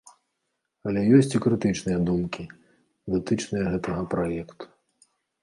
Але 0.91 1.03
ёсць 1.17 1.29
і 1.39 1.41
крытычныя 1.45 1.99
думкі, 2.07 2.43
датычныя 3.17 3.65
гэтага 3.75 4.01
праекту. 4.17 4.63